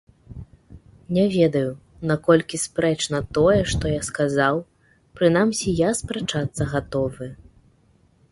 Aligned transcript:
Не 1.17 1.23
ведаю, 1.33 1.71
наколькі 2.11 2.59
спрэчна 2.65 3.17
тое, 3.39 3.59
што 3.73 3.85
я 3.93 3.99
сказаў, 4.09 4.55
прынамсі, 5.21 5.77
я 5.87 5.95
спрачацца 6.01 6.63
гатовы. 6.75 7.27